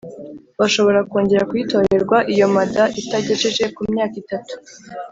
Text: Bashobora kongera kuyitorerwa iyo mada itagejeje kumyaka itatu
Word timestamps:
Bashobora 0.59 0.99
kongera 1.11 1.47
kuyitorerwa 1.49 2.17
iyo 2.33 2.45
mada 2.55 2.83
itagejeje 3.01 3.63
kumyaka 3.75 4.15
itatu 4.23 4.53